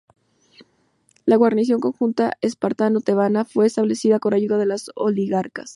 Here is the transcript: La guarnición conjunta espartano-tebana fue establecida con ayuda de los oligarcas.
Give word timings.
La 1.27 1.35
guarnición 1.35 1.79
conjunta 1.79 2.35
espartano-tebana 2.41 3.45
fue 3.45 3.67
establecida 3.67 4.17
con 4.17 4.33
ayuda 4.33 4.57
de 4.57 4.65
los 4.65 4.89
oligarcas. 4.95 5.69